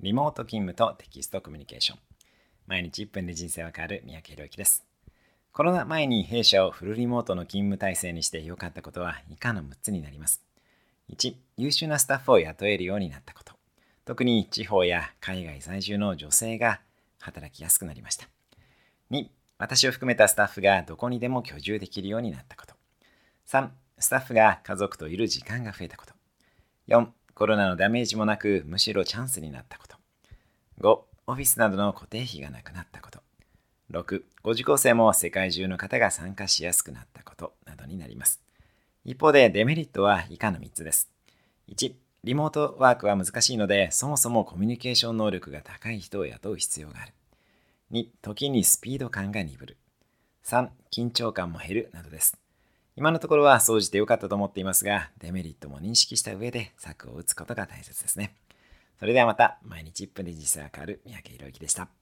[0.00, 1.98] リモート勤務とテキストコミュニケーション。
[2.68, 4.84] 毎日1分で人生は変わる三宅宏之です。
[5.52, 10.40] コロナ前に弊社をフルリモートの勤務体制にして良かったことは以下の6つになります。
[11.10, 13.54] 1、優秀なスタッフを雇えるようになったこと。
[14.04, 16.78] 特に地方や海外在住の女性が
[17.18, 18.28] 働きやすくなりました。
[19.10, 19.26] 2、
[19.58, 22.74] 私を含めたスタッフがどこにでも居住できるようになったこと。
[23.48, 23.68] 3、
[23.98, 26.14] スタッフが家族といる時間が増えたこと。
[26.86, 29.87] 4、コロナのダメージもなくむしろチャンスになったこと。
[30.80, 33.20] 5、オフィスなどの固定費がなくなったこと。
[33.90, 38.40] 6、ご受講生も世界中の方が参加しやすくなったことなどになります。
[39.04, 41.10] 一方でデメリットは以下の3つです。
[41.68, 47.12] 1、リモートワークは難しいので、そもそもコミュニケーション能力が高い人を雇う必要がある。
[47.90, 49.76] 2、時にスピード感が鈍る。
[50.44, 52.38] 3、緊張感も減るなどです。
[52.94, 58.34] 今のところは総じて良かったと思っていますが、デメリットも認識した上で策を打つことが大切ですね。
[58.98, 61.97] それではまた、毎日1分で人生が変わる三宅宏之でした。